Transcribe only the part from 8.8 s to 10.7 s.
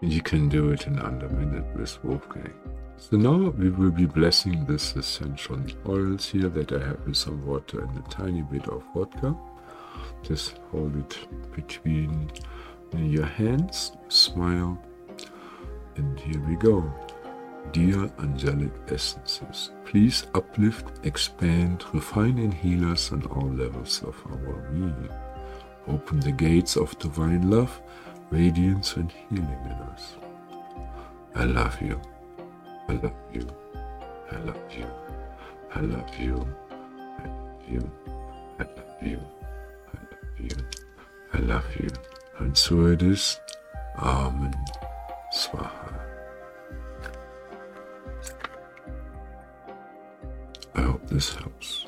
vodka. Just